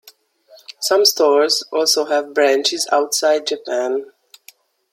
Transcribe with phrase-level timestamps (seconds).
[0.79, 4.07] Some stores also have branches outside Japan.